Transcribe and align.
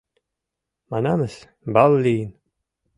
—Манамыс, 0.91 1.35
бал 1.73 1.91
лийын. 2.03 2.31